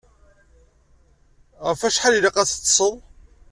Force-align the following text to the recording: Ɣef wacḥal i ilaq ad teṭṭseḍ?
Ɣef 1.65 1.79
wacḥal 1.83 2.13
i 2.15 2.17
ilaq 2.19 2.35
ad 2.37 2.47
teṭṭseḍ? 2.49 2.93